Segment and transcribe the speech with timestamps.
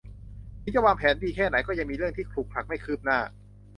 [0.63, 3.19] ถึงจะวางแผนดีแค่ไหนก็ยังมีเรื่องที่ขลุกขลักไม่คืบหน้า